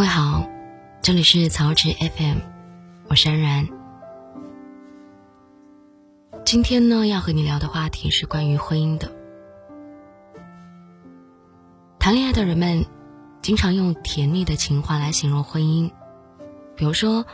[0.00, 0.48] 各位好，
[1.02, 2.38] 这里是曹植 FM，
[3.08, 3.68] 我是安然。
[6.42, 9.12] 今天呢，要和你聊的话题是关于婚姻的。
[11.98, 12.86] 谈恋爱的人们
[13.42, 15.90] 经常用甜蜜的情话来形容婚姻，
[16.74, 17.26] 比如说，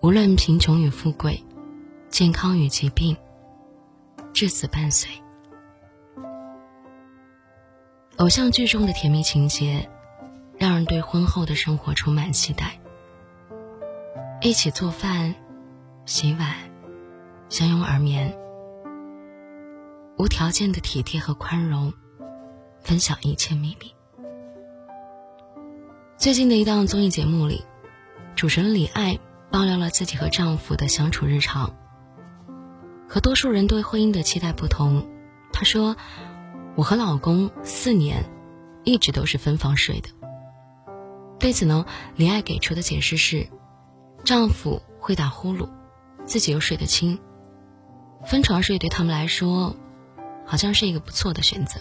[0.00, 1.40] 无论贫穷与富贵，
[2.08, 3.16] 健康与疾病，
[4.32, 5.08] 至死伴随。
[8.16, 9.88] 偶像剧中的甜蜜情节，
[10.58, 12.80] 让人对婚后的生活充满期待。
[14.40, 15.34] 一起做饭、
[16.04, 16.54] 洗碗，
[17.48, 18.36] 相拥而眠，
[20.18, 21.92] 无条件的体贴和宽容，
[22.80, 23.92] 分享一切秘密。
[26.16, 27.64] 最近的一档综艺节目里，
[28.34, 29.18] 主持人李艾
[29.50, 31.74] 爆料了自己和丈夫的相处日常。
[33.08, 35.06] 和多数人对婚姻的期待不同，
[35.52, 35.96] 她说。
[36.74, 38.22] 我和老公四年，
[38.84, 40.10] 一直都是分房睡的。
[41.38, 41.84] 对此呢，
[42.16, 43.46] 李爱给出的解释是：
[44.24, 45.68] 丈夫会打呼噜，
[46.24, 47.18] 自己又睡得轻，
[48.24, 49.76] 分床睡对他们来说，
[50.46, 51.80] 好像是一个不错的选择。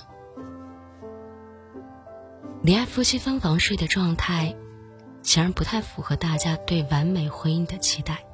[2.61, 4.55] 李爱夫妻分房睡的状态，
[5.23, 8.25] 显然不太符合大家对完美婚姻的期待。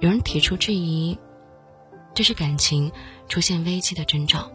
[0.00, 1.18] 有人提出质疑，
[2.14, 2.90] 这是感情
[3.28, 4.50] 出现危机的征兆。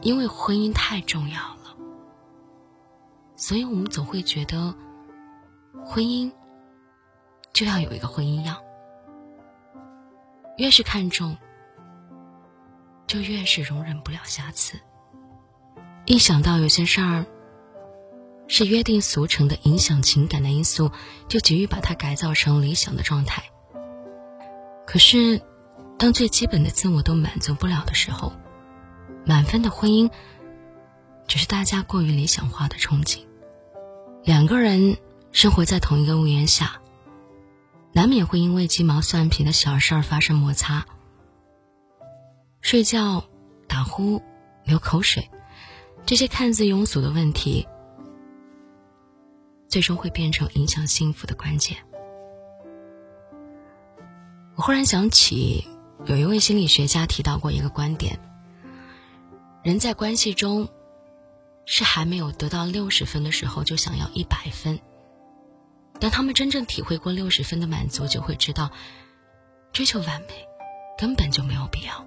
[0.00, 1.61] 因为婚姻太重要了，
[3.42, 4.72] 所以我们总会觉得，
[5.84, 6.30] 婚姻
[7.52, 8.56] 就要有一个婚姻样。
[10.58, 11.36] 越是看重，
[13.08, 14.78] 就越是容忍不了瑕疵。
[16.06, 17.26] 一想到有些事儿
[18.46, 20.92] 是约定俗成的、影响情感的因素，
[21.26, 23.42] 就急于把它改造成理想的状态。
[24.86, 25.42] 可是，
[25.98, 28.32] 当最基本的自我都满足不了的时候，
[29.26, 30.08] 满分的婚姻，
[31.26, 33.26] 只是大家过于理想化的憧憬。
[34.24, 34.96] 两个人
[35.32, 36.80] 生活在同一个屋檐下，
[37.92, 40.86] 难免会因为鸡毛蒜皮的小事儿发生摩擦。
[42.60, 43.24] 睡觉、
[43.66, 44.22] 打呼、
[44.64, 45.28] 流口水，
[46.06, 47.66] 这些看似庸俗的问题，
[49.68, 51.76] 最终会变成影响幸福的关键。
[54.54, 55.66] 我忽然想起，
[56.04, 58.20] 有一位心理学家提到过一个观点。
[59.64, 60.68] 人在关系中，
[61.64, 64.78] 是还没有得到六十分的时候就想要一百分。
[66.00, 68.70] 当他们真正体会过六十分的满足，就会知道，
[69.72, 70.28] 追求完美
[70.98, 72.06] 根本就没有必要。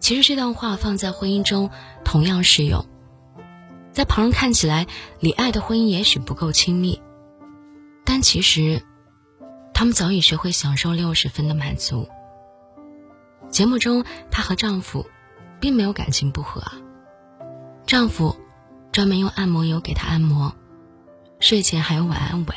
[0.00, 1.70] 其实这段话放在婚姻中
[2.04, 2.84] 同样适用。
[3.92, 4.86] 在旁人看起来，
[5.20, 7.00] 李爱的婚姻也许不够亲密，
[8.04, 8.82] 但其实，
[9.72, 12.08] 他们早已学会享受六十分的满足。
[13.48, 15.06] 节目中，她和丈夫
[15.60, 16.74] 并没有感情不和啊。
[17.86, 18.36] 丈夫
[18.90, 20.56] 专门用按摩油给她按摩，
[21.38, 22.56] 睡前还有晚安吻。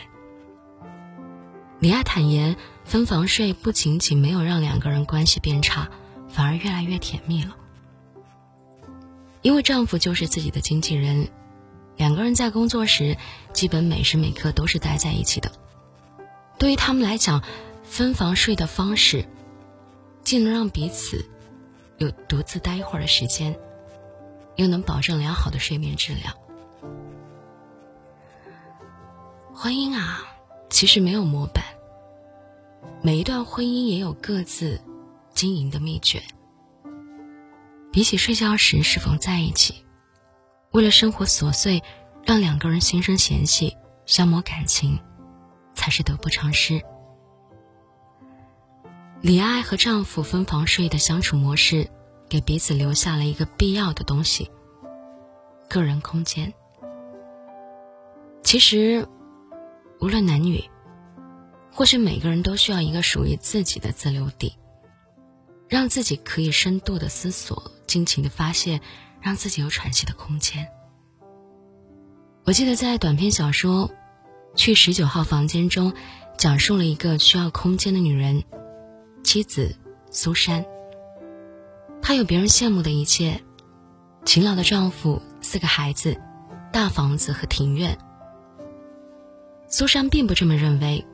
[1.79, 5.87] 李爱坦言，分房睡不仅仅没有让两个人关系变差，
[6.27, 7.55] 反而越来越甜蜜了。
[9.43, 11.29] 因为丈夫就是自己的经纪人，
[11.95, 13.15] 两个人在工作时
[13.53, 15.51] 基本每时每刻都是待在一起的。
[16.57, 17.43] 对于他们来讲，
[17.83, 19.25] 分房睡的方式。
[20.23, 21.25] 既能让彼此
[21.97, 23.57] 有独自待一会儿的时间，
[24.59, 26.35] 又能保证良好的睡眠质量。
[29.53, 30.21] 婚姻啊，
[30.69, 31.63] 其实没有模板，
[33.01, 34.81] 每一段婚姻也有各自
[35.33, 36.21] 经营的秘诀。
[37.89, 39.85] 比起睡觉时是否在一起，
[40.71, 41.81] 为了生活琐碎
[42.25, 44.99] 让两个人心生嫌隙、消磨感情，
[45.73, 46.81] 才是得不偿失。
[49.21, 51.89] 李爱和丈夫分房睡的相处模式，
[52.29, 54.49] 给彼此留下了一个必要的东西——
[55.67, 56.53] 个人空间。
[58.43, 59.07] 其实，
[59.99, 60.63] 无论男女，
[61.71, 64.55] 或许每个人都需要一个属于自己的自留地，
[65.67, 68.79] 让自己可以深度的思索、尽情的发泄，
[69.21, 70.67] 让自己有喘息的空间。
[72.45, 73.89] 我记得在短篇小说
[74.55, 75.93] 《去十九号房间》中，
[76.37, 78.43] 讲述了一个需要空间的女人。
[79.21, 79.75] 妻子
[80.09, 80.65] 苏珊，
[82.09, 83.43] 她有别人羡慕的一切：
[84.25, 86.19] 勤劳的丈夫、四个孩子、
[86.73, 87.99] 大房子和庭院。
[89.67, 91.05] 苏珊并不这么认为。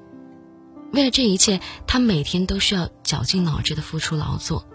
[0.93, 4.65] 为了这一切，她每天都需要绞尽脑汁的付出劳作。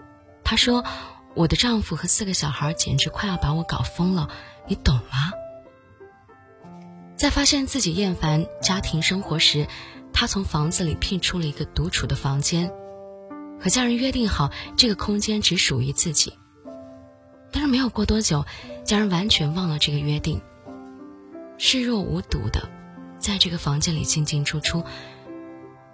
[0.43, 0.85] 她说
[1.33, 4.29] ：“我的丈夫和四个小孩简直快要把我搞疯了，
[4.67, 5.31] 你懂吗？”
[7.17, 9.65] 在发现自己厌烦家庭生活时，
[10.13, 12.71] 她从房子里辟出了一个独处的房间。
[13.61, 16.33] 和家人约定好，这个空间只属于自己。
[17.51, 18.43] 但是没有过多久，
[18.83, 20.41] 家人完全忘了这个约定，
[21.57, 22.67] 视若无睹的
[23.19, 24.83] 在这个房间里进进出出。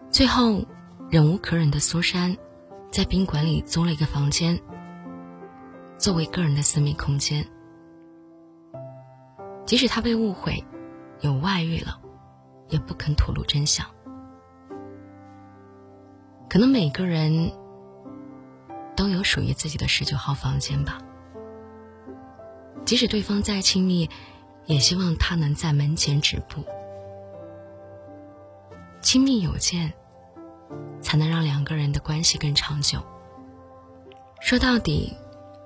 [0.09, 0.63] 最后，
[1.09, 2.37] 忍无可忍的苏珊，
[2.89, 4.57] 在宾馆里租了一个房间，
[5.97, 7.45] 作为个人的私密空间。
[9.65, 10.63] 即使他被误会，
[11.19, 11.99] 有外遇了，
[12.69, 13.85] 也不肯吐露真相。
[16.49, 17.51] 可能每个人
[18.95, 20.99] 都有属于自己的十九号房间吧。
[22.85, 24.09] 即使对方再亲密，
[24.65, 26.63] 也希望他能在门前止步。
[29.01, 29.93] 亲密有间，
[31.01, 32.99] 才能让两个人的关系更长久。
[34.39, 35.13] 说到底，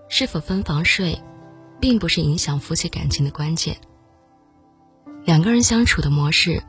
[0.09, 1.21] 是否分房睡，
[1.79, 3.77] 并不是影响夫妻感情的关键。
[5.23, 6.63] 两个人相处的模式，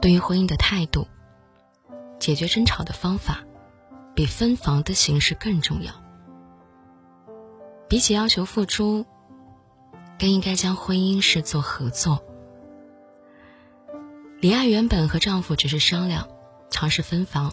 [0.00, 1.06] 对于婚姻的态度，
[2.18, 3.40] 解决争吵的方法，
[4.18, 5.92] 比分房的形式更重要。
[7.88, 9.06] 比起要求付出。
[10.18, 12.24] 更应该将婚姻视作合作。
[14.40, 16.28] 李爱原本和丈夫只是商量，
[16.70, 17.52] 尝试分房，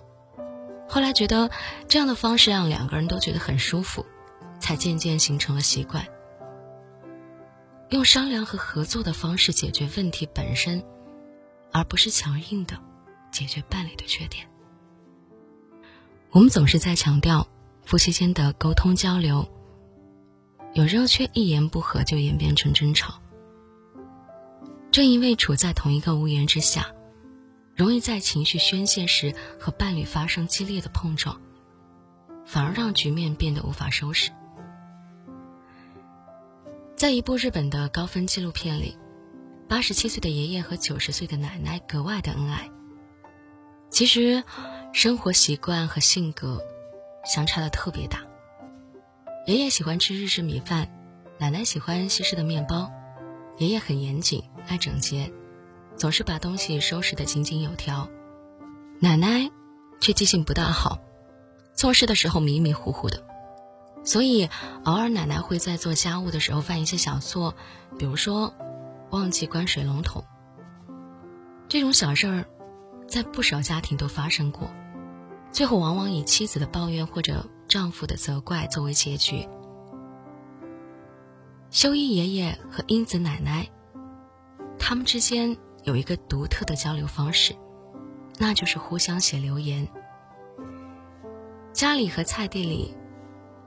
[0.90, 1.52] 后来觉得
[1.88, 4.04] 这样的方式让两个人都觉得很舒服，
[4.60, 6.08] 才渐渐形成了习惯。
[7.90, 10.84] 用商量和合作的方式解决问题本身，
[11.72, 12.76] 而不是强硬的
[13.32, 14.48] 解决伴侣的缺点。
[16.36, 17.48] 我们总是在强调
[17.86, 19.50] 夫妻间的沟通交流。
[20.74, 23.22] 有时候却一言不合就演变成争吵。
[24.92, 26.88] 正因为处在同一个屋檐之下，
[27.74, 31.40] 容易在情绪宣泄时和伴侣发生激烈的碰撞，
[32.46, 34.30] 反而让局面变得无法收拾。
[36.98, 38.98] 在一部日本的高分纪录片里，
[39.70, 42.70] 八十七岁的爷爷和九十岁的奶奶格外的恩爱。
[43.90, 44.44] 其实，
[44.92, 46.62] 生活习惯和性格
[47.24, 48.20] 相差的特别大。
[49.48, 50.90] 爷爷喜欢吃日式米饭，
[51.38, 52.92] 奶奶喜欢西式的面包。
[53.58, 55.32] 爷爷很严谨，爱整洁，
[55.96, 58.10] 总是把东西收拾得井井有条。
[59.00, 59.50] 奶奶
[60.02, 61.00] 却记性不大好，
[61.74, 63.24] 做事的时候迷迷糊糊的，
[64.04, 64.50] 所以
[64.84, 67.56] 偶尔奶奶会在做家务的时候犯一些小错，
[67.98, 68.54] 比如说
[69.12, 70.26] 忘记关水龙头。
[71.70, 72.46] 这种小事儿，
[73.08, 74.70] 在不少家庭都发生过，
[75.52, 77.46] 最后往往以妻子的抱怨或者。
[77.68, 79.50] 丈夫的责怪作为结局。
[81.72, 83.68] 修一爷爷和英子奶奶，
[84.78, 87.56] 他们之间有一个独特的交流方式，
[88.38, 89.88] 那就是互相写留言。
[91.74, 92.96] 家里和菜地里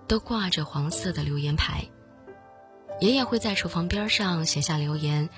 [0.06, 1.84] 都挂着黄色的留言牌，
[3.00, 5.28] 爷爷会在厨房边上写下留言：“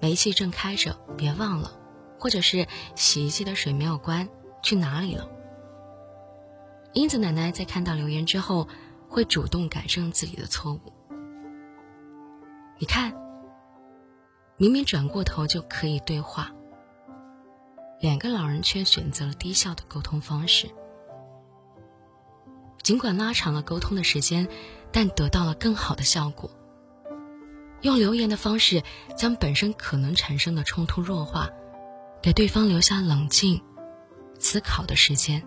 [0.00, 1.72] 煤气正开着，别忘了。”
[2.24, 2.66] 或者是
[2.96, 4.30] “洗衣机的水没有关，
[4.62, 5.28] 去哪里了？”
[6.94, 8.66] 英子奶奶在看到留言之后，
[9.10, 10.80] 会主动改正自己的错误。
[12.78, 13.12] 你看，
[14.56, 16.50] 明明转过头就可以对话，
[18.00, 20.66] 两个老人却选择了低效的沟通方式。
[22.82, 24.48] 尽管拉长了沟通的时间，
[24.90, 26.50] 但得到了更好的效果。
[27.82, 28.82] 用留言的方式
[29.14, 31.50] 将本身可能产生的冲突弱化，
[32.24, 33.60] 给对方留下冷静
[34.38, 35.46] 思考的时间。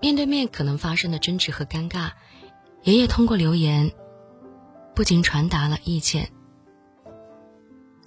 [0.00, 2.10] 面对面可能发生的争执和尴尬，
[2.82, 3.92] 爷爷通过留言，
[4.92, 6.32] 不仅传达了意见，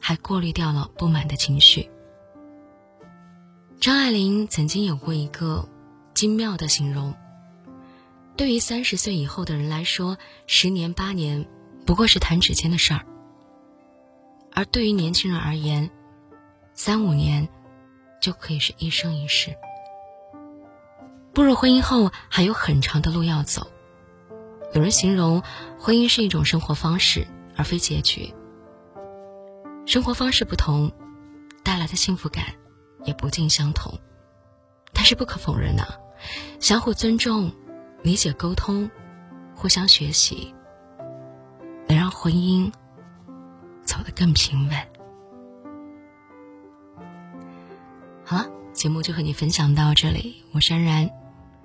[0.02, 1.90] 还过滤掉了不满的情绪。
[3.80, 5.66] 张爱玲曾经有过一个
[6.14, 7.14] 精妙的形容：
[8.36, 11.48] 对于三十岁以后的人来说，十年八年
[11.86, 13.00] 不过是弹指间的事儿；
[14.52, 15.90] 而对于年轻人而言，
[16.80, 17.50] 三五年
[18.22, 19.58] 就可以是一生一世。
[21.34, 23.68] 步入婚姻后还有很长的路要走。
[24.76, 25.42] 有人形容
[25.80, 28.32] 婚姻是一种生活方式，而非结局。
[29.88, 30.92] 生活方式不同，
[31.64, 32.46] 带来的幸福感
[33.06, 34.00] 也不尽相同。
[34.94, 35.98] 但是不可否认啊，
[36.60, 37.52] 相互尊重、
[38.04, 38.88] 理解、沟通、
[39.56, 40.54] 互相学习，
[41.88, 42.72] 能让婚姻
[43.84, 44.97] 走得更平稳。
[48.30, 51.10] 好了，节目就和你分享到这里，我是安然。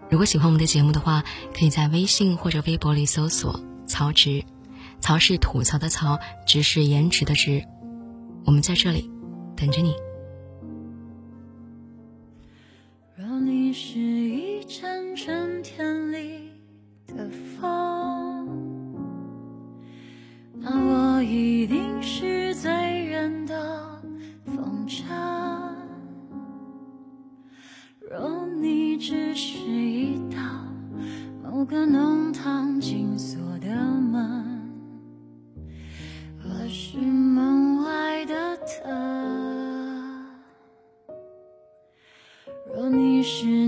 [0.08, 4.44] 如果喜欢我们的节目的话，可以在微信或者微博里搜索“曹植”，
[5.02, 7.64] 曹是吐槽的曹，植是颜值的植。
[8.44, 9.10] 我们在这里
[9.56, 9.92] 等着你。
[13.16, 15.16] 若你是一阵
[42.74, 43.61] 若你是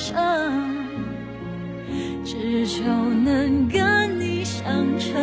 [0.00, 0.14] 生
[2.24, 4.64] 只求能跟你相
[4.96, 5.20] 衬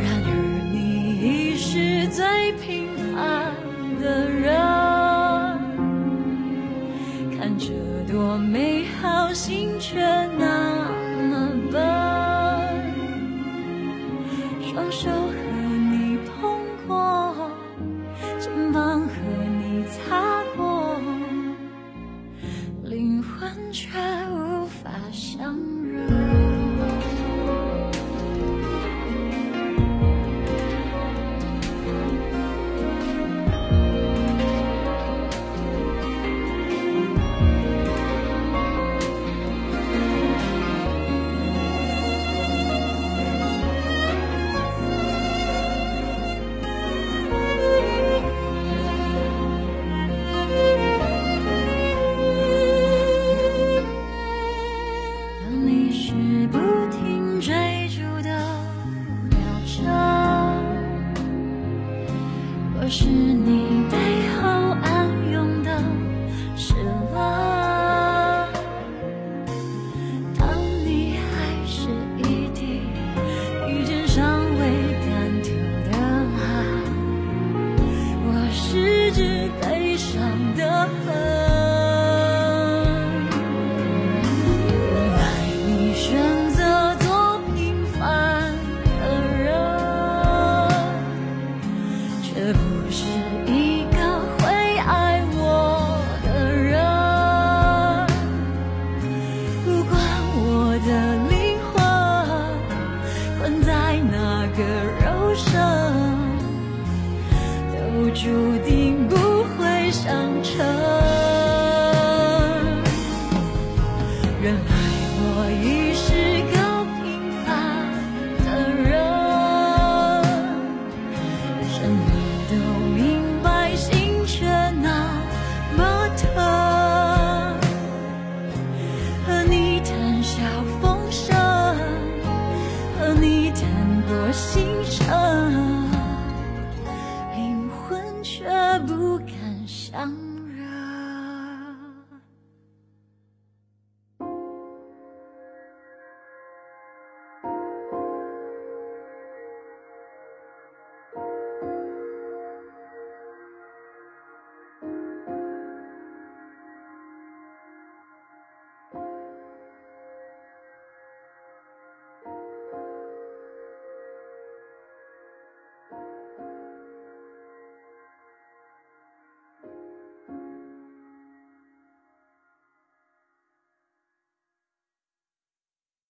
[0.00, 0.30] 然而
[0.72, 3.52] 你已是最平凡
[4.00, 4.54] 的人
[7.36, 7.72] 看着
[8.06, 10.00] 多美好心却
[10.38, 10.86] 那
[11.28, 12.24] 么笨。
[14.62, 15.34] 双手和
[15.90, 17.34] 你碰过
[18.38, 18.93] 肩膀